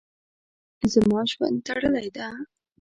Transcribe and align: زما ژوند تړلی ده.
زما 0.93 1.19
ژوند 1.31 1.57
تړلی 1.67 2.07
ده. 2.17 2.27